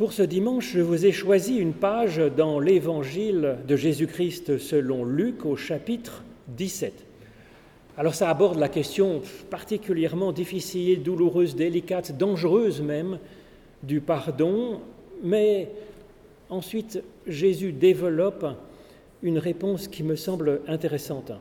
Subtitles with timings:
[0.00, 5.44] Pour ce dimanche, je vous ai choisi une page dans l'Évangile de Jésus-Christ selon Luc
[5.44, 6.24] au chapitre
[6.56, 7.04] 17.
[7.98, 13.18] Alors ça aborde la question particulièrement difficile, douloureuse, délicate, dangereuse même
[13.82, 14.80] du pardon,
[15.22, 15.68] mais
[16.48, 18.46] ensuite Jésus développe
[19.22, 21.32] une réponse qui me semble intéressante.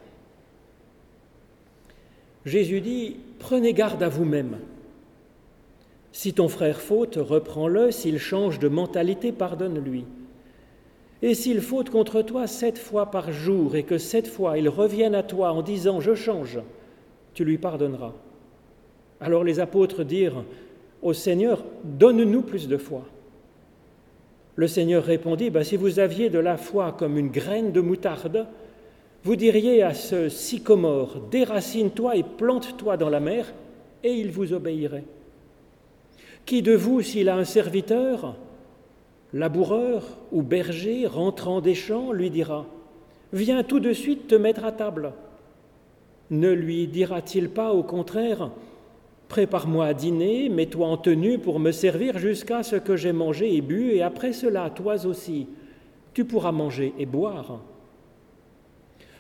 [2.44, 4.58] Jésus dit, prenez garde à vous-même.
[6.12, 10.06] Si ton frère faute, reprends-le, s'il change de mentalité, pardonne-lui.
[11.22, 15.16] Et s'il faute contre toi sept fois par jour et que sept fois il revienne
[15.16, 16.60] à toi en disant Je change,
[17.34, 18.14] tu lui pardonneras.
[19.20, 20.46] Alors les apôtres dirent
[21.02, 23.04] au Seigneur Donne-nous plus de foi.
[24.56, 28.48] Le Seigneur répondit bah, Si vous aviez de la foi comme une graine de moutarde,
[29.24, 33.54] vous diriez à ce sycomore Déracine-toi et plante-toi dans la mer,
[34.06, 35.04] et il vous obéirait.
[36.50, 38.36] Qui de vous, s'il a un serviteur,
[39.34, 42.66] laboureur ou berger rentrant des champs, lui dira
[43.34, 45.14] Viens tout de suite te mettre à table.
[46.32, 48.50] Ne lui dira-t-il pas au contraire
[49.28, 53.62] Prépare-moi à dîner, mets-toi en tenue pour me servir jusqu'à ce que j'ai mangé et
[53.62, 55.46] bu, et après cela, toi aussi,
[56.16, 57.62] tu pourras manger et boire.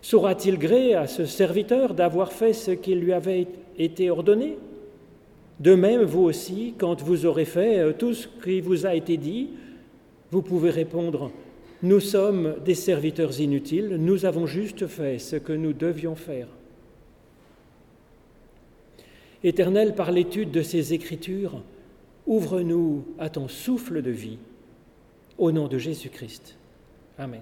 [0.01, 3.45] Saura-t-il gré à ce serviteur d'avoir fait ce qui lui avait
[3.77, 4.57] été ordonné?
[5.59, 9.17] De même, vous aussi, quand vous aurez fait euh, tout ce qui vous a été
[9.17, 9.49] dit,
[10.31, 11.31] vous pouvez répondre,
[11.83, 16.47] nous sommes des serviteurs inutiles, nous avons juste fait ce que nous devions faire.
[19.43, 21.61] Éternel, par l'étude de ces Écritures,
[22.27, 24.37] ouvre-nous à ton souffle de vie.
[25.37, 26.57] Au nom de Jésus-Christ.
[27.17, 27.41] Amen.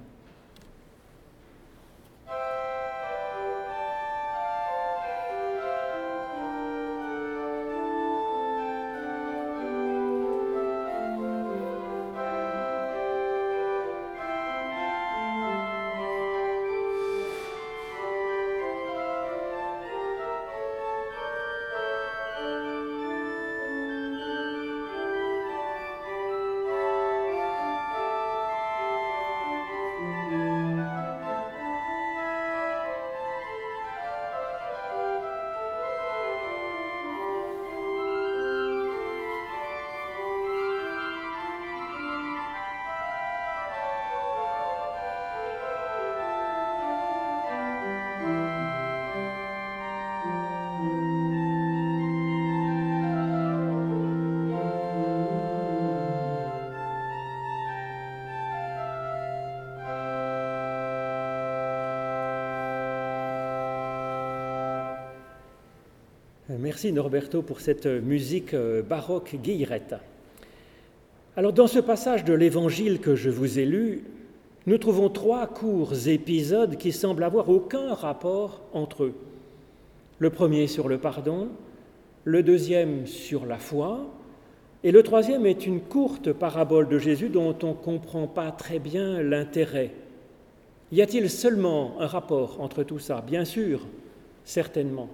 [66.77, 69.95] Merci Norberto pour cette musique euh, baroque guillerette.
[71.35, 74.03] Alors dans ce passage de l'Évangile que je vous ai lu,
[74.67, 79.15] nous trouvons trois courts épisodes qui semblent avoir aucun rapport entre eux.
[80.19, 81.47] Le premier sur le pardon,
[82.25, 84.05] le deuxième sur la foi,
[84.83, 88.77] et le troisième est une courte parabole de Jésus dont on ne comprend pas très
[88.77, 89.95] bien l'intérêt.
[90.91, 93.23] Y a-t-il seulement un rapport entre tout ça?
[93.25, 93.87] Bien sûr,
[94.43, 95.09] certainement.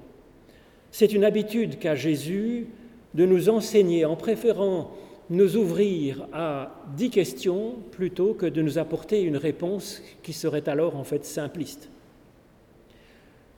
[0.93, 2.67] C'est une habitude qu'a Jésus
[3.15, 4.91] de nous enseigner en préférant
[5.31, 10.95] nous ouvrir à dix questions plutôt que de nous apporter une réponse qui serait alors
[10.95, 11.89] en fait simpliste.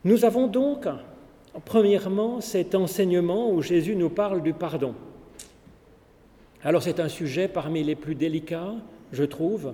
[0.06, 0.88] Nous avons donc,
[1.66, 4.96] premièrement, cet enseignement où Jésus nous parle du pardon.
[6.64, 8.76] Alors c'est un sujet parmi les plus délicats,
[9.12, 9.74] je trouve,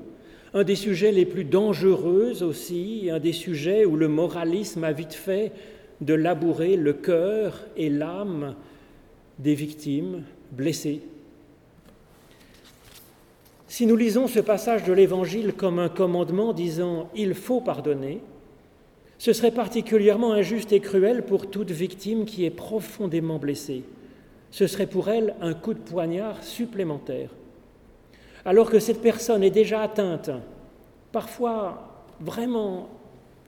[0.56, 5.14] un des sujets les plus dangereux aussi, un des sujets où le moralisme a vite
[5.14, 5.52] fait
[6.02, 8.56] de labourer le cœur et l'âme
[9.40, 11.02] des victimes blessées.
[13.68, 18.16] Si nous lisons ce passage de l'Évangile comme un commandement disant⁇ Il faut pardonner⁇
[19.22, 23.84] ce serait particulièrement injuste et cruel pour toute victime qui est profondément blessée.
[24.50, 27.30] Ce serait pour elle un coup de poignard supplémentaire.
[28.46, 30.32] Alors que cette personne est déjà atteinte,
[31.12, 32.90] parfois vraiment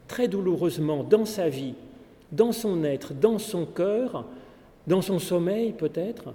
[0.08, 1.74] très douloureusement dans sa vie,
[2.34, 4.26] dans son être, dans son cœur,
[4.88, 6.34] dans son sommeil peut-être,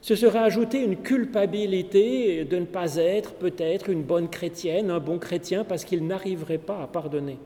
[0.00, 5.18] ce serait ajouter une culpabilité de ne pas être peut-être une bonne chrétienne, un bon
[5.18, 7.38] chrétien, parce qu'il n'arriverait pas à pardonner.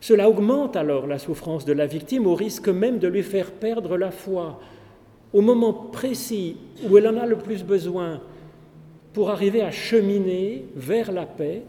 [0.00, 3.96] Cela augmente alors la souffrance de la victime au risque même de lui faire perdre
[3.96, 4.60] la foi
[5.32, 6.56] au moment précis
[6.88, 8.20] où elle en a le plus besoin
[9.12, 11.62] pour arriver à cheminer vers la paix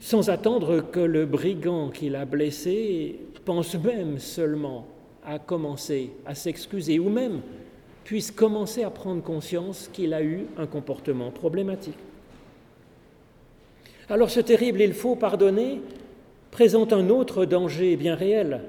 [0.00, 3.16] sans attendre que le brigand qui l'a blessé
[3.48, 4.86] pense même seulement
[5.24, 7.40] à commencer à s'excuser, ou même
[8.04, 11.96] puisse commencer à prendre conscience qu'il a eu un comportement problématique.
[14.10, 15.80] Alors ce terrible il faut pardonner
[16.50, 18.64] présente un autre danger bien réel.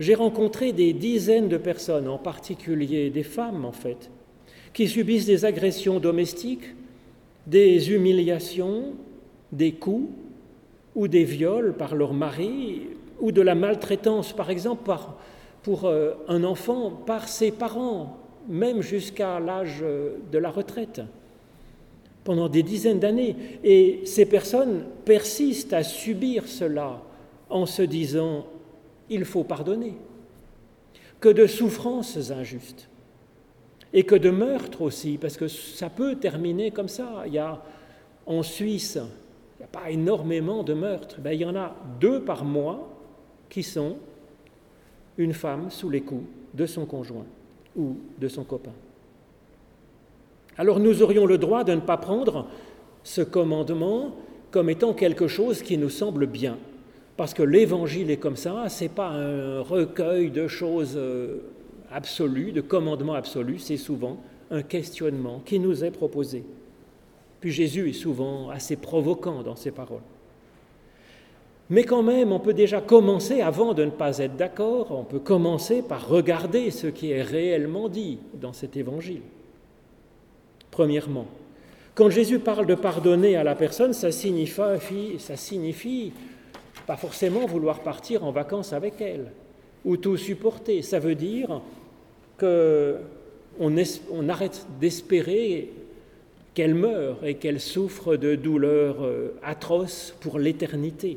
[0.00, 4.08] J'ai rencontré des dizaines de personnes, en particulier des femmes en fait,
[4.72, 6.74] qui subissent des agressions domestiques,
[7.46, 8.94] des humiliations,
[9.52, 10.08] des coups
[10.94, 12.86] ou des viols par leur mari
[13.22, 14.90] ou de la maltraitance, par exemple,
[15.62, 19.82] pour euh, un enfant par ses parents, même jusqu'à l'âge
[20.32, 21.00] de la retraite,
[22.24, 23.36] pendant des dizaines d'années.
[23.62, 27.00] Et ces personnes persistent à subir cela
[27.48, 28.46] en se disant,
[29.08, 29.94] il faut pardonner.
[31.20, 32.88] Que de souffrances injustes
[33.92, 37.22] et que de meurtres aussi, parce que ça peut terminer comme ça.
[37.26, 37.62] Il y a
[38.26, 42.44] en Suisse, il n'y a pas énormément de meurtres, il y en a deux par
[42.44, 42.91] mois
[43.52, 43.96] qui sont
[45.18, 47.26] une femme sous les coups de son conjoint
[47.76, 48.72] ou de son copain.
[50.56, 52.46] Alors nous aurions le droit de ne pas prendre
[53.04, 54.16] ce commandement
[54.50, 56.56] comme étant quelque chose qui nous semble bien,
[57.18, 61.40] parce que l'évangile est comme ça, ce n'est pas un recueil de choses euh,
[61.92, 64.16] absolues, de commandements absolus, c'est souvent
[64.50, 66.42] un questionnement qui nous est proposé.
[67.40, 70.00] Puis Jésus est souvent assez provoquant dans ses paroles.
[71.72, 75.18] Mais quand même, on peut déjà commencer, avant de ne pas être d'accord, on peut
[75.18, 79.22] commencer par regarder ce qui est réellement dit dans cet évangile.
[80.70, 81.26] Premièrement,
[81.94, 86.12] quand Jésus parle de pardonner à la personne, ça signifie, signifie
[86.86, 89.32] pas forcément vouloir partir en vacances avec elle
[89.86, 90.82] ou tout supporter.
[90.82, 91.62] Ça veut dire
[92.38, 92.98] qu'on
[94.10, 95.70] on arrête d'espérer
[96.52, 101.16] qu'elle meure et qu'elle souffre de douleurs euh, atroces pour l'éternité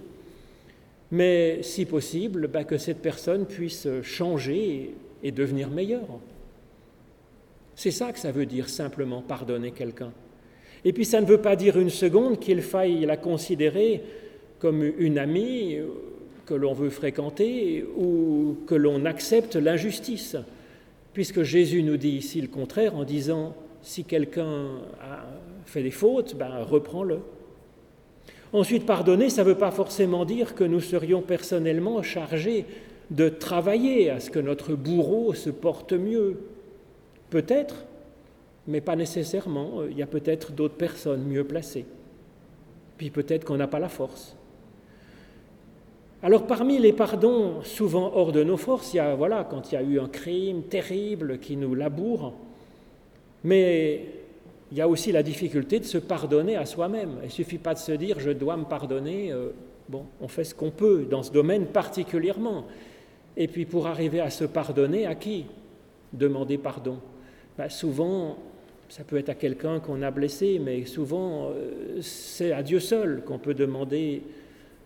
[1.15, 6.19] mais si possible, bah, que cette personne puisse changer et devenir meilleure.
[7.75, 10.11] C'est ça que ça veut dire simplement pardonner quelqu'un.
[10.83, 14.03] Et puis ça ne veut pas dire une seconde qu'il faille la considérer
[14.59, 15.77] comme une amie
[16.45, 20.35] que l'on veut fréquenter ou que l'on accepte l'injustice,
[21.13, 25.25] puisque Jésus nous dit ici le contraire en disant si quelqu'un a
[25.65, 27.19] fait des fautes, ben, reprends-le.
[28.55, 32.65] Ensuite, pardonner, ça ne veut pas forcément dire que nous serions personnellement chargés
[33.11, 36.39] de travailler à ce que notre bourreau se porte mieux.
[37.29, 37.83] Peut-être,
[38.65, 39.83] mais pas nécessairement.
[39.91, 41.83] Il y a peut-être d'autres personnes mieux placées.
[42.97, 44.37] Puis peut-être qu'on n'a pas la force.
[46.23, 49.75] Alors parmi les pardons souvent hors de nos forces, il y a, voilà, quand il
[49.75, 52.33] y a eu un crime terrible qui nous laboure,
[53.43, 54.05] mais
[54.75, 57.11] il y a aussi la difficulté de se pardonner à soi-même.
[57.21, 59.31] Il ne suffit pas de se dire je dois me pardonner.
[59.31, 59.51] Euh,
[59.87, 62.65] bon, on fait ce qu'on peut dans ce domaine particulièrement.
[63.37, 65.45] Et puis pour arriver à se pardonner, à qui
[66.11, 66.97] demander pardon?
[67.57, 68.37] Ben, Souvent,
[68.89, 73.23] ça peut être à quelqu'un qu'on a blessé, mais souvent, euh, c'est à Dieu seul
[73.25, 74.23] qu'on peut demander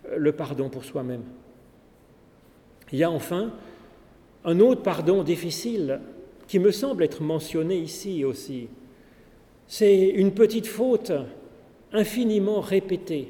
[0.07, 1.23] euh, le pardon pour soi-même.
[2.91, 3.53] Il y a enfin
[4.45, 5.99] un autre pardon difficile
[6.47, 8.67] qui me semble être mentionné ici aussi.
[9.71, 11.11] C'est une petite faute
[11.93, 13.27] infiniment répétée.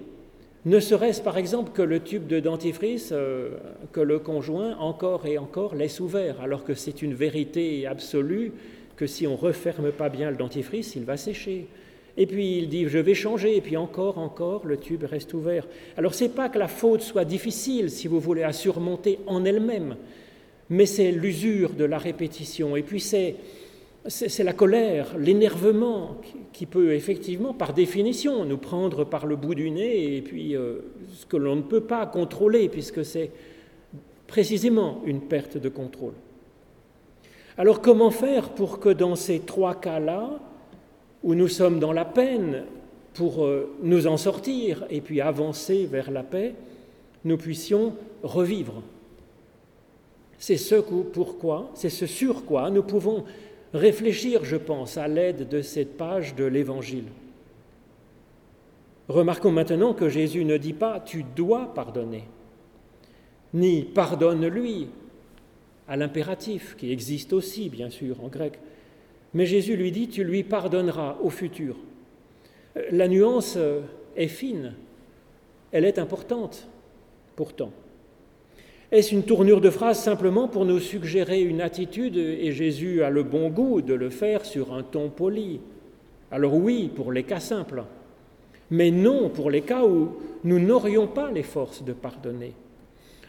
[0.63, 3.57] Ne serait-ce par exemple que le tube de dentifrice euh,
[3.91, 8.53] que le conjoint encore et encore laisse ouvert, alors que c'est une vérité absolue
[8.95, 11.67] que si on referme pas bien le dentifrice, il va sécher.
[12.15, 15.67] Et puis il dit je vais changer, et puis encore, encore, le tube reste ouvert.
[15.97, 19.97] Alors c'est pas que la faute soit difficile, si vous voulez, à surmonter en elle-même,
[20.69, 22.77] mais c'est l'usure de la répétition.
[22.77, 23.35] Et puis c'est
[24.07, 26.17] c'est la colère, l'énervement
[26.53, 30.79] qui peut effectivement, par définition, nous prendre par le bout du nez et puis euh,
[31.13, 33.31] ce que l'on ne peut pas contrôler puisque c'est
[34.27, 36.13] précisément une perte de contrôle.
[37.57, 40.39] Alors comment faire pour que dans ces trois cas-là,
[41.23, 42.63] où nous sommes dans la peine,
[43.13, 46.55] pour euh, nous en sortir et puis avancer vers la paix,
[47.25, 48.81] nous puissions revivre?
[50.37, 53.25] C'est ce pourquoi, c'est ce sur quoi nous pouvons
[53.73, 57.05] réfléchir, je pense, à l'aide de cette page de l'Évangile.
[59.07, 62.25] Remarquons maintenant que Jésus ne dit pas tu dois pardonner,
[63.53, 64.87] ni pardonne-lui
[65.87, 68.59] à l'impératif qui existe aussi, bien sûr, en grec.
[69.33, 71.75] Mais Jésus lui dit tu lui pardonneras au futur.
[72.91, 73.57] La nuance
[74.15, 74.73] est fine,
[75.71, 76.67] elle est importante
[77.35, 77.71] pourtant.
[78.91, 83.21] Est-ce une tournure de phrase simplement pour nous suggérer une attitude et Jésus a le
[83.21, 85.59] bon goût de le faire sur un ton poli?
[86.31, 87.83] Alors oui, pour les cas simples,
[88.71, 92.53] mais non pour les cas où nous n'aurions pas les forces de pardonner.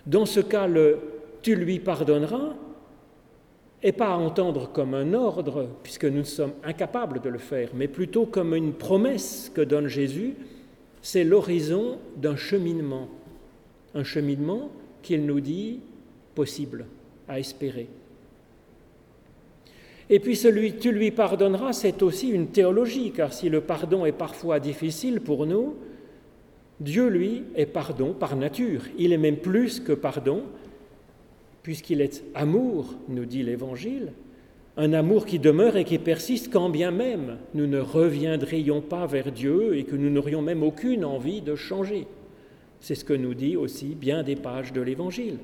[0.07, 0.99] Dans ce cas, le
[1.43, 2.55] tu lui pardonneras
[3.83, 7.89] et pas à entendre comme un ordre, puisque nous sommes incapables de le faire, mais
[7.89, 10.35] plutôt comme une promesse que donne Jésus,
[11.01, 13.09] c'est l'horizon d'un cheminement,
[13.95, 14.71] un cheminement
[15.03, 15.81] qu'il nous dit
[16.35, 16.87] possible
[17.29, 17.89] à espérer.
[20.09, 24.13] Et puis celui tu lui pardonneras, c'est aussi une théologie, car si le pardon est
[24.13, 25.77] parfois difficile pour nous,
[26.81, 28.83] Dieu, lui, est pardon par nature.
[28.97, 30.45] Il est même plus que pardon,
[31.63, 34.13] puisqu'il est amour, nous dit l'Évangile,
[34.77, 39.31] un amour qui demeure et qui persiste quand bien même nous ne reviendrions pas vers
[39.31, 42.07] Dieu et que nous n'aurions même aucune envie de changer.
[42.81, 45.39] C'est ce que nous dit aussi bien des pages de l'Évangile.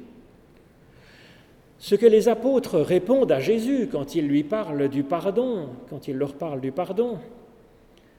[1.78, 6.16] Ce que les apôtres répondent à Jésus quand ils lui parlent du pardon, quand ils
[6.16, 7.18] leur parlent du pardon,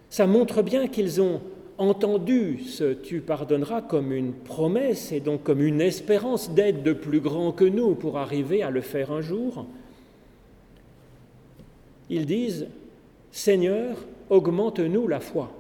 [0.10, 1.42] ça montre bien qu'ils ont
[1.78, 7.20] entendu ce tu pardonneras comme une promesse et donc comme une espérance d'être de plus
[7.20, 9.66] grand que nous pour arriver à le faire un jour.
[12.10, 12.68] Ils disent
[13.32, 13.98] Seigneur,
[14.30, 15.52] augmente-nous la foi.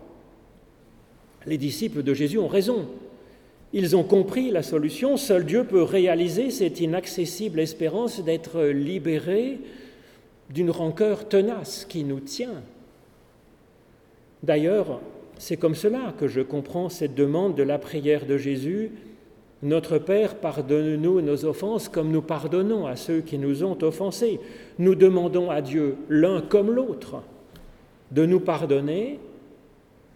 [1.45, 2.87] Les disciples de Jésus ont raison.
[3.73, 5.17] Ils ont compris la solution.
[5.17, 9.59] Seul Dieu peut réaliser cette inaccessible espérance d'être libérés
[10.49, 12.61] d'une rancœur tenace qui nous tient.
[14.43, 15.01] D'ailleurs,
[15.37, 18.91] c'est comme cela que je comprends cette demande de la prière de Jésus.
[19.63, 24.39] Notre Père, pardonne-nous nos offenses comme nous pardonnons à ceux qui nous ont offensés.
[24.79, 27.23] Nous demandons à Dieu, l'un comme l'autre,
[28.11, 29.19] de nous pardonner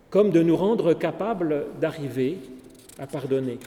[0.10, 2.38] comme de nous rendre capables d'arriver
[3.00, 3.60] à pardonner.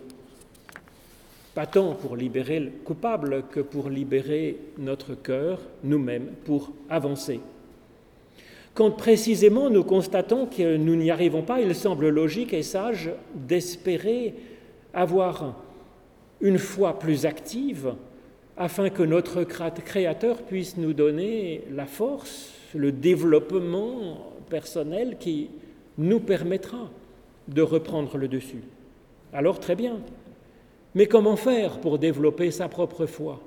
[1.55, 7.41] Pas tant pour libérer le coupable que pour libérer notre cœur, nous-mêmes, pour avancer.
[8.75, 14.35] Quand précisément nous constatons que nous n'y arrivons pas, il semble logique et sage d'espérer
[14.93, 15.55] avoir
[16.41, 17.95] une foi plus active
[18.57, 25.51] afin que notre Créateur puisse nous donner la force, le développement personnel qui
[25.97, 26.91] nous permettra
[27.47, 28.63] de reprendre le dessus.
[29.35, 29.99] Alors très bien.
[30.95, 33.41] Mais comment faire pour développer sa propre foi?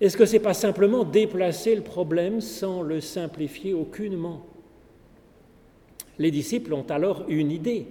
[0.00, 4.44] Est-ce que ce n'est pas simplement déplacer le problème sans le simplifier aucunement?
[6.18, 7.86] Les disciples ont alors une idée.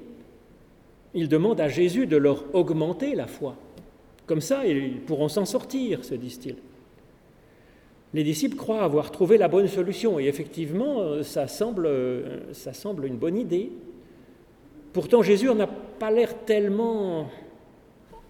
[1.15, 3.55] Ils demandent à Jésus de leur augmenter la foi.
[4.27, 6.57] Comme ça, ils pourront s'en sortir, se disent-ils.
[8.13, 11.89] Les disciples croient avoir trouvé la bonne solution, et effectivement, ça semble,
[12.51, 13.71] ça semble une bonne idée.
[14.97, 17.29] Pourtant, Jésus n'a pas l'air tellement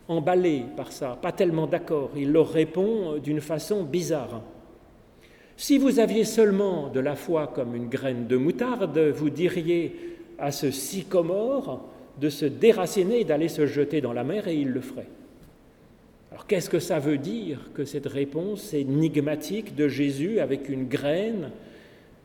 [0.10, 2.12] emballé par ça, pas tellement d'accord.
[2.18, 4.42] Il leur répond d'une façon bizarre.
[5.56, 10.52] Si vous aviez seulement de la foi comme une graine de moutarde, vous diriez à
[10.52, 11.88] ce sycomore
[12.20, 15.08] de se déraciner et d'aller se jeter dans la mer et il le ferait.
[16.34, 21.50] Alors qu'est-ce que ça veut dire que cette réponse énigmatique de Jésus avec une graine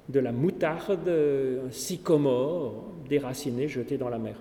[0.09, 4.37] de la moutarde, un sycomore déraciné, jeté dans la mer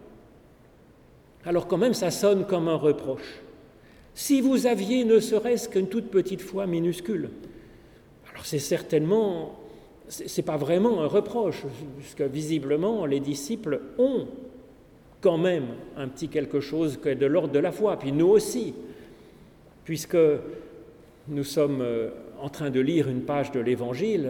[1.45, 3.41] alors quand même, ça sonne comme un reproche.
[4.13, 7.29] Si vous aviez ne serait-ce qu'une toute petite foi minuscule,
[8.31, 9.59] alors c'est certainement,
[10.07, 11.63] c'est pas vraiment un reproche,
[11.97, 14.27] puisque visiblement les disciples ont
[15.21, 18.73] quand même un petit quelque chose qui de l'ordre de la foi, puis nous aussi,
[19.85, 20.17] puisque
[21.27, 22.09] nous sommes euh,
[22.41, 24.29] en train de lire une page de l'Évangile,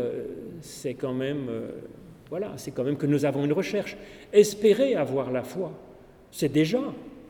[0.61, 1.71] c'est quand même, euh,
[2.29, 3.97] voilà, c'est quand même que nous avons une recherche.
[4.33, 5.71] Espérer avoir la foi,
[6.31, 6.81] c'est déjà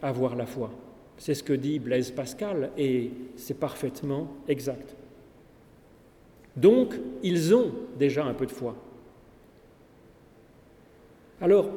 [0.01, 0.71] avoir la foi.
[1.17, 4.95] C'est ce que dit Blaise Pascal et c'est parfaitement exact.
[6.55, 8.75] Donc, ils ont déjà un peu de foi.
[11.39, 11.69] Alors,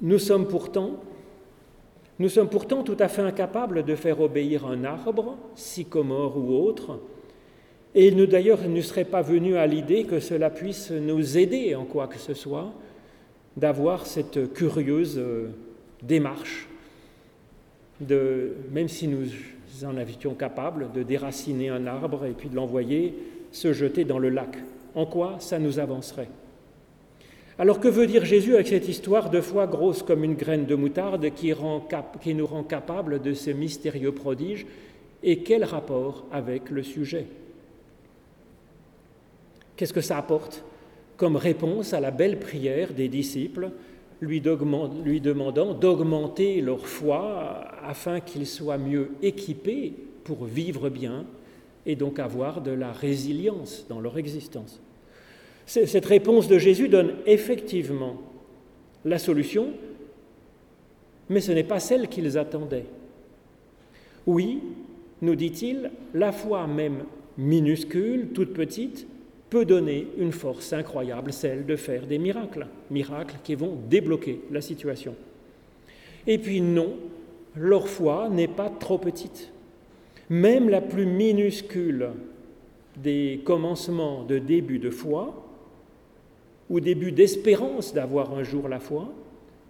[0.00, 1.00] nous sommes pourtant,
[2.18, 6.98] nous sommes pourtant tout à fait incapables de faire obéir un arbre, sycomore ou autre,
[7.94, 11.84] et nous d'ailleurs ne serait pas venu à l'idée que cela puisse nous aider en
[11.84, 12.72] quoi que ce soit
[13.56, 15.48] d'avoir cette curieuse euh,
[16.02, 16.68] démarche,
[18.00, 19.26] de, même si nous
[19.84, 23.14] en étions capables, de déraciner un arbre et puis de l'envoyer
[23.52, 24.58] se jeter dans le lac.
[24.94, 26.28] En quoi ça nous avancerait?
[27.58, 30.74] Alors que veut dire Jésus avec cette histoire de foi grosse comme une graine de
[30.74, 31.52] moutarde qui,
[32.20, 34.66] qui nous rend capables de ce mystérieux prodige
[35.22, 37.26] et quel rapport avec le sujet?
[39.76, 40.64] Qu'est-ce que ça apporte
[41.16, 43.70] comme réponse à la belle prière des disciples
[44.20, 49.92] lui, demandant d'augmenter leur foi afin qu'ils soient mieux équipés
[50.24, 51.26] pour vivre bien
[51.86, 54.80] et donc avoir de la résilience dans leur existence?
[55.66, 58.20] Cette réponse de Jésus donne effectivement
[59.04, 59.68] la solution,
[61.28, 62.86] mais ce n'est pas celle qu'ils attendaient.
[64.26, 64.60] Oui,
[65.22, 67.04] nous dit-il, la foi même
[67.36, 69.06] minuscule, toute petite,
[69.54, 74.60] peut donner une force incroyable, celle de faire des miracles, miracles qui vont débloquer la
[74.60, 75.14] situation.
[76.26, 76.94] Et puis non,
[77.54, 79.52] leur foi n'est pas trop petite.
[80.28, 82.08] Même la plus minuscule
[82.96, 85.46] des commencements de début de foi,
[86.68, 89.12] ou début d'espérance d'avoir un jour la foi,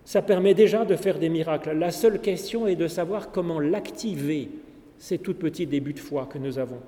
[0.07, 1.73] ça permet déjà de faire des miracles.
[1.73, 4.49] La seule question est de savoir comment l'activer,
[4.97, 6.81] ces tout petits débuts de foi que nous avons.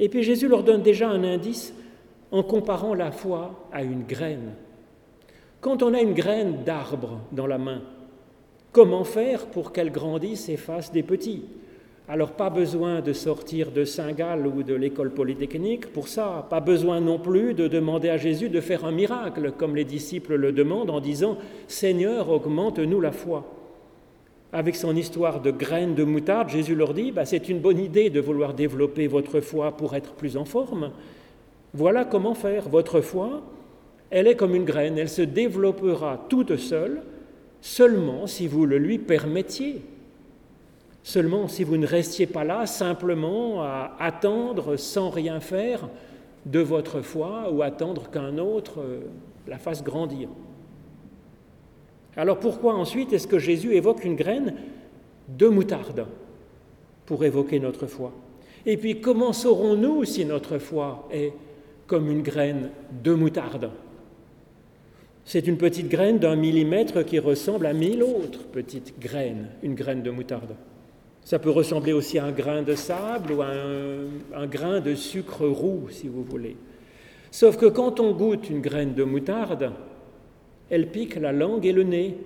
[0.00, 1.74] Et puis Jésus leur donne déjà un indice
[2.32, 4.54] en comparant la foi à une graine.
[5.60, 7.82] Quand on a une graine d'arbre dans la main,
[8.72, 11.44] comment faire pour qu'elle grandisse et fasse des petits?
[12.08, 17.00] Alors pas besoin de sortir de Saint-Gall ou de l'école polytechnique pour ça, pas besoin
[17.00, 20.90] non plus de demander à Jésus de faire un miracle, comme les disciples le demandent
[20.90, 21.36] en disant
[21.68, 23.44] Seigneur, augmente-nous la foi.
[24.52, 28.10] Avec son histoire de graines de moutarde, Jésus leur dit bah, C'est une bonne idée
[28.10, 30.90] de vouloir développer votre foi pour être plus en forme.
[31.72, 32.68] Voilà comment faire.
[32.68, 33.42] Votre foi,
[34.10, 37.02] elle est comme une graine, elle se développera toute seule,
[37.60, 39.82] seulement si vous le lui permettiez.
[41.02, 45.88] Seulement, si vous ne restiez pas là simplement à attendre sans rien faire
[46.44, 49.00] de votre foi ou attendre qu'un autre euh,
[49.46, 50.28] la fasse grandir.
[52.20, 54.52] Alors pourquoi ensuite est-ce que Jésus évoque une graine
[55.26, 56.04] de moutarde
[57.06, 58.12] pour évoquer notre foi?
[58.66, 61.32] Et puis comment saurons-nous si notre foi est
[61.86, 62.68] comme une graine
[63.02, 63.70] de moutarde?
[65.24, 70.02] C'est une petite graine d'un millimètre qui ressemble à mille autres petites graines, une graine
[70.02, 70.56] de moutarde.
[71.24, 73.48] Ça peut ressembler aussi à un grain de sable ou à
[74.34, 76.58] un, grain de sucre roux, si vous voulez.
[77.30, 79.72] Sauf que quand on goûte une graine de moutarde,
[80.70, 82.16] elle pique la langue et le nez.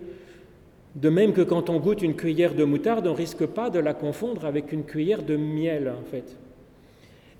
[0.94, 3.80] De même que quand on goûte une cuillère de moutarde, on ne risque pas de
[3.80, 6.36] la confondre avec une cuillère de miel, en fait.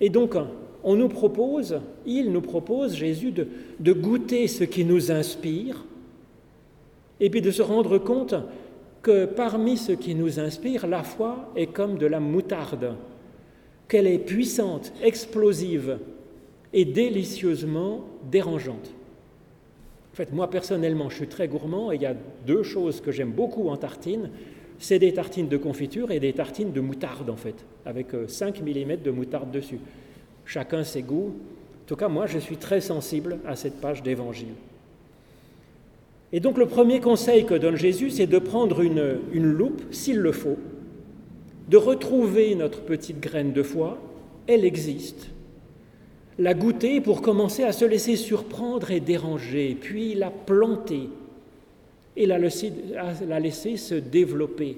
[0.01, 0.35] Et donc,
[0.83, 5.85] on nous propose, il nous propose, Jésus, de, goûter ce qui nous inspire,
[7.19, 8.35] et puis de se rendre compte
[9.01, 12.95] que parmi ce qui nous inspire, la foi est comme de la moutarde,
[13.87, 15.97] qu'elle est puissante, explosive
[16.73, 18.91] et délicieusement dérangeante.
[20.17, 23.31] En moi personnellement, je suis très gourmand et il y a deux choses que j'aime
[23.31, 24.29] beaucoup en tartine.
[24.79, 28.61] C'est des tartines de confiture et des tartines de moutarde, en fait, avec 5 euh,
[28.61, 29.79] mm de moutarde dessus.
[30.45, 31.33] Chacun ses goûts.
[31.83, 34.53] En tout cas, moi, je suis très sensible à cette page d'évangile.
[36.35, 40.31] Et donc le premier conseil que donne Jésus, c'est de prendre une, loupe, s'il le
[40.31, 40.57] faut,
[41.69, 43.97] de retrouver notre petite graine de foi,
[44.47, 45.29] elle existe,
[46.37, 51.09] la goûter pour commencer à se laisser surprendre et déranger, puis la planter
[52.17, 52.71] et la laisser,
[53.27, 54.77] la laisser se développer.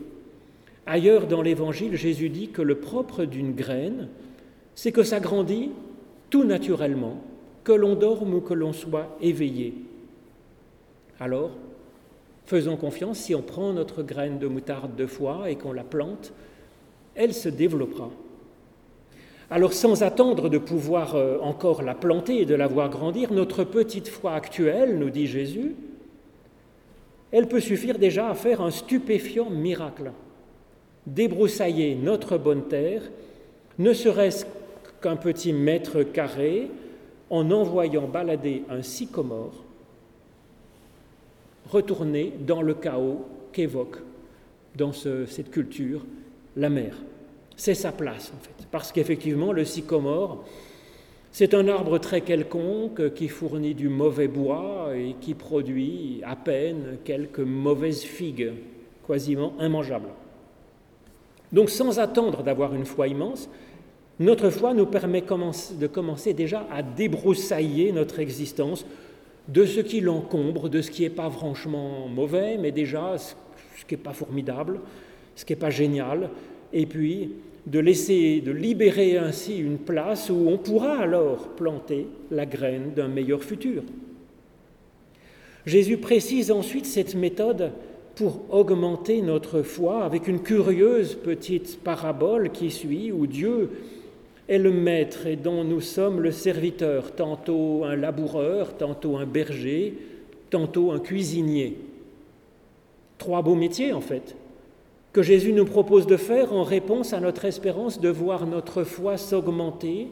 [0.85, 4.07] Ailleurs dans l'Évangile, Jésus dit que le propre d'une graine,
[4.75, 5.71] c'est que ça grandit
[6.29, 7.21] tout naturellement,
[7.63, 9.73] que l'on dorme ou que l'on soit éveillé.
[11.19, 11.51] Alors,
[12.45, 16.31] faisons confiance, si on prend notre graine de moutarde de foi et qu'on la plante,
[17.15, 18.11] elle se développera.
[19.49, 23.63] Alors sans attendre de pouvoir euh, encore la planter et de la voir grandir, notre
[23.63, 25.75] petite foi actuelle, nous dit Jésus,
[27.31, 30.11] elle peut suffire déjà à faire un stupéfiant miracle,
[31.05, 33.03] débroussailler notre bonne terre,
[33.79, 34.45] ne serait-ce
[35.01, 36.69] qu'un petit mètre carré,
[37.29, 39.63] en envoyant balader un sycomore
[41.69, 43.97] retourner dans le chaos qu'évoque
[44.75, 46.05] dans cette culture
[46.55, 46.95] la mer.
[47.57, 50.45] C'est sa place en fait, parce qu'effectivement le sycomore,
[51.31, 56.99] c'est un arbre très quelconque qui fournit du mauvais bois et qui produit à peine
[57.03, 58.53] quelques mauvaises figues,
[59.05, 60.09] quasiment immangeables.
[61.51, 63.49] Donc sans attendre d'avoir une foi immense,
[64.19, 68.85] notre foi nous permet de commencer déjà à débroussailler notre existence
[69.47, 73.33] de ce qui l'encombre, de ce qui n'est pas franchement mauvais, mais déjà ce
[73.85, 74.79] qui n'est pas formidable,
[75.35, 76.29] ce qui n'est pas génial,
[76.73, 77.31] et puis
[77.67, 83.09] de laisser, de libérer ainsi une place où on pourra alors planter la graine d'un
[83.09, 83.83] meilleur futur.
[85.65, 87.71] Jésus précise ensuite cette méthode
[88.15, 93.69] pour augmenter notre foi avec une curieuse petite parabole qui suit, où Dieu
[94.47, 99.93] est le maître et dont nous sommes le serviteur, tantôt un laboureur, tantôt un berger,
[100.49, 101.77] tantôt un cuisinier.
[103.17, 104.35] Trois beaux métiers en fait,
[105.17, 109.17] que Jésus nous propose de faire en réponse à notre espérance de voir notre foi
[109.17, 110.09] s'augmenter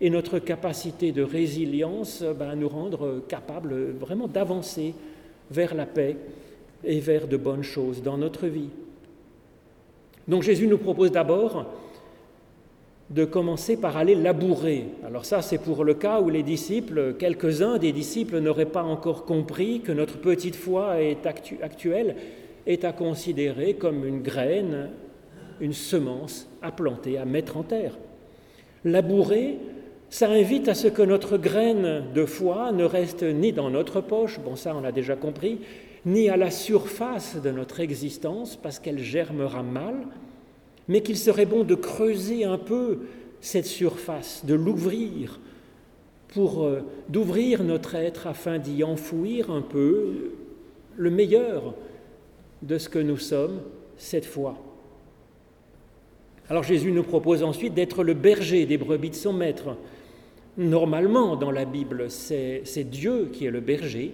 [0.00, 4.94] et notre capacité de résilience ben, nous rendre capables vraiment d'avancer
[5.50, 6.16] vers la paix
[6.82, 8.70] et vers de bonnes choses dans notre vie.
[10.26, 11.66] Donc Jésus nous propose d'abord
[13.10, 14.86] de commencer par aller labourer.
[15.04, 19.26] Alors ça, c'est pour le cas où les disciples, quelques-uns des disciples n'auraient pas encore
[19.26, 22.16] compris que notre petite foi est actuelle
[22.66, 24.90] est à considérer comme une graine,
[25.60, 27.98] une semence à planter, à mettre en terre.
[28.84, 29.58] Labourer,
[30.10, 34.40] ça invite à ce que notre graine de foi ne reste ni dans notre poche,
[34.40, 35.60] bon ça on l'a déjà compris,
[36.04, 39.94] ni à la surface de notre existence parce qu'elle germera mal,
[40.88, 43.00] mais qu'il serait bon de creuser un peu
[43.40, 45.40] cette surface, de l'ouvrir,
[46.28, 50.32] pour euh, d'ouvrir notre être afin d'y enfouir un peu
[50.96, 51.74] le meilleur
[52.62, 53.60] de ce que nous sommes
[53.96, 54.56] cette fois.
[56.48, 59.76] Alors Jésus nous propose ensuite d'être le berger des brebis de son maître.
[60.56, 64.12] Normalement, dans la Bible, c'est Dieu qui est le berger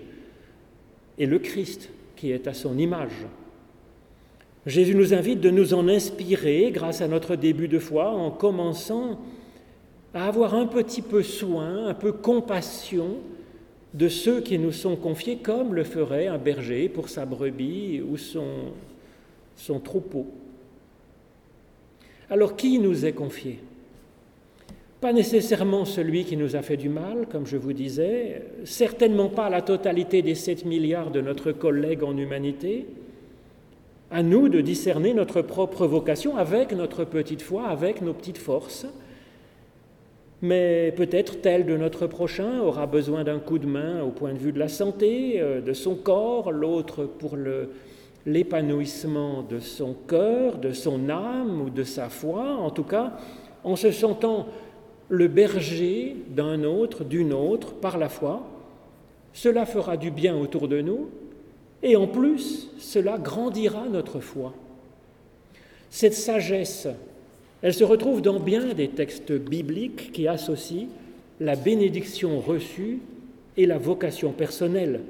[1.18, 3.26] et le Christ qui est à son image.
[4.66, 9.18] Jésus nous invite de nous en inspirer grâce à notre début de foi en commençant
[10.14, 13.16] à avoir un petit peu soin, un peu compassion
[13.94, 18.16] de ceux qui nous sont confiés comme le ferait un berger pour sa brebis ou
[18.16, 20.26] son, troupeau.
[22.30, 23.58] Alors qui nous est confié?
[25.00, 29.48] Pas nécessairement celui qui nous a fait du mal, comme je vous disais, certainement pas
[29.48, 32.86] la totalité des 7 milliards de notre collègue en humanité,
[34.10, 38.86] à nous de discerner notre propre vocation avec notre petite foi, avec nos petites forces.
[40.40, 44.38] Mais peut-être tel de notre prochain aura besoin d'un coup de main au point de
[44.38, 47.36] vue de la santé, euh, de son corps, l'autre pour
[48.24, 53.14] l'épanouissement de son cœur, de son âme ou de sa foi, en tout cas
[53.64, 54.46] en se sentant
[55.08, 58.42] le berger d'un autre, d'une autre, par la foi.
[59.32, 61.08] Cela fera du bien autour de nous,
[61.82, 64.52] et en plus, cela grandira notre foi.
[65.90, 66.88] Cette sagesse,
[67.62, 70.88] elle se retrouve dans bien des textes bibliques qui associent
[71.40, 73.00] la bénédiction reçue
[73.56, 75.00] et la vocation personnelle,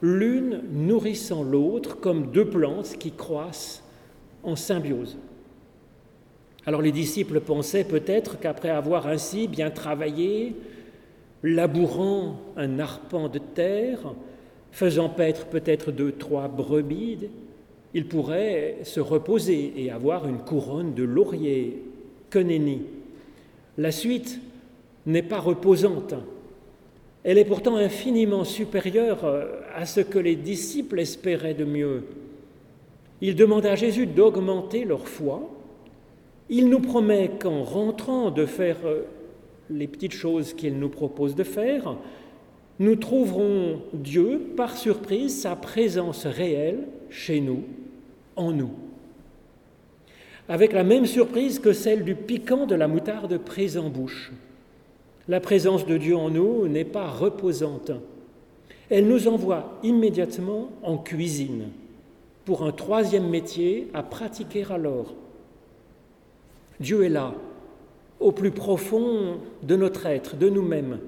[0.00, 3.82] l'une nourrissant l'autre comme deux plantes qui croissent
[4.42, 5.16] en symbiose.
[6.66, 10.54] Alors les disciples pensaient peut-être qu'après avoir ainsi bien travaillé,
[11.42, 14.14] labourant un arpent de terre,
[14.70, 17.28] faisant paître peut-être deux, trois brebis,
[17.94, 21.82] il pourrait se reposer et avoir une couronne de laurier.
[22.32, 22.80] Que nenni.
[23.76, 24.40] La suite
[25.04, 26.14] n'est pas reposante.
[27.24, 29.18] Elle est pourtant infiniment supérieure
[29.74, 32.04] à ce que les disciples espéraient de mieux.
[33.20, 35.46] Il demande à Jésus d'augmenter leur foi.
[36.48, 38.78] Il nous promet qu'en rentrant de faire
[39.68, 41.98] les petites choses qu'il nous propose de faire,
[42.78, 47.64] nous trouverons Dieu, par surprise, sa présence réelle chez nous,
[48.36, 48.72] en nous.
[50.48, 54.32] Avec la même surprise que celle du piquant de la moutarde prise en bouche.
[55.28, 57.92] La présence de Dieu en nous n'est pas reposante.
[58.90, 61.68] Elle nous envoie immédiatement en cuisine
[62.44, 65.14] pour un troisième métier à pratiquer alors.
[66.80, 67.34] Dieu est là,
[68.18, 70.98] au plus profond de notre être, de nous-mêmes,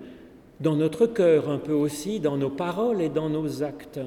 [0.61, 4.01] dans notre cœur un peu aussi, dans nos paroles et dans nos actes.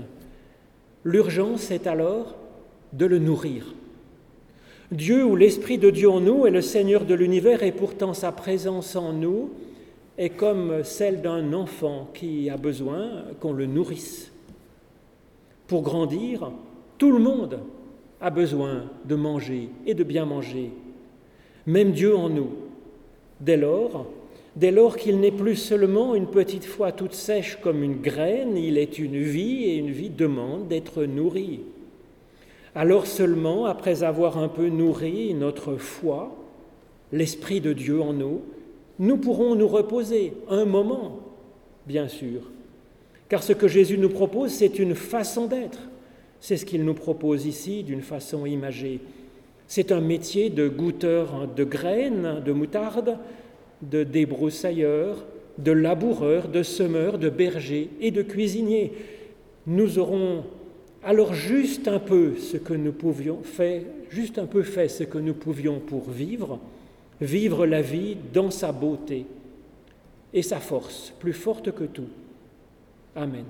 [1.04, 2.36] L'urgence est alors
[2.94, 3.74] de le nourrir.
[4.92, 8.32] Dieu ou l'Esprit de Dieu en nous est le Seigneur de l'univers et pourtant sa
[8.32, 9.50] présence en nous
[10.18, 13.10] est comme celle d'un enfant qui a besoin
[13.42, 14.32] qu'on le nourrisse.
[15.68, 16.52] Pour grandir,
[16.98, 17.60] tout le monde
[18.22, 20.72] a besoin de manger et de bien manger,
[21.66, 22.52] même Dieu en nous.
[23.42, 24.08] Dès lors,
[24.56, 28.78] dès lors qu'il n'est plus seulement une petite foi toute sèche comme une graine, il
[28.78, 31.60] est une vie et une vie demande d'être nourrie.
[32.78, 36.38] Alors seulement, après avoir un peu nourri notre foi,
[37.12, 38.42] l'Esprit de Dieu en nous,
[39.00, 41.22] nous pourrons nous reposer un moment,
[41.88, 42.42] bien sûr.
[43.30, 45.90] Car ce que Jésus nous propose, c'est une façon d'être.
[46.40, 49.00] C'est ce qu'il nous propose ici d'une façon imagée.
[49.66, 53.18] C'est un métier de goûteur de graines, de moutarde,
[53.82, 55.26] de débroussailleurs,
[55.58, 58.94] de laboureurs, de semeurs, de bergers et de cuisiniers.
[59.66, 60.44] Nous aurons
[61.08, 65.18] alors juste un peu ce que nous pouvions faire, juste un peu fait ce que
[65.18, 66.60] nous pouvions pour vivre,
[67.22, 69.26] vivre la vie dans sa beauté
[70.34, 72.10] et sa force, plus forte que tout.
[73.16, 73.46] Amen.